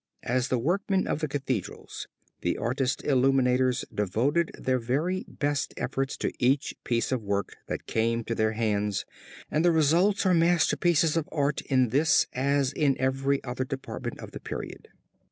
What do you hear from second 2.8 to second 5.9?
illuminators devoted their very best